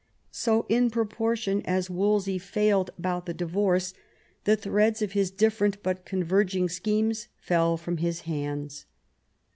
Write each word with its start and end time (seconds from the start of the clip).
So 0.31 0.65
in 0.67 0.89
proportion 0.89 1.61
as 1.63 1.87
Wolsey 1.87 2.39
failed 2.39 2.89
about 2.97 3.27
the 3.27 3.35
divorce, 3.35 3.91
^180 3.91 3.93
THOMAS 3.93 3.97
WOLSEY 3.97 4.37
chap. 4.39 4.43
the 4.45 4.55
threads 4.63 5.01
of 5.03 5.11
his 5.11 5.29
different 5.29 5.83
but 5.83 6.05
converging 6.05 6.69
schemes 6.69 7.27
fell 7.39 7.77
from 7.77 7.97
his 7.97 8.21
hands. 8.21 8.87